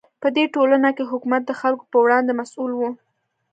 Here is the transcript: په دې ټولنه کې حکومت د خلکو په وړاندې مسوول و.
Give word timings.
په 0.21 0.27
دې 0.35 0.43
ټولنه 0.53 0.89
کې 0.95 1.09
حکومت 1.11 1.41
د 1.45 1.51
خلکو 1.61 1.83
په 1.91 1.97
وړاندې 2.03 2.31
مسوول 2.39 2.71
و. 2.75 2.81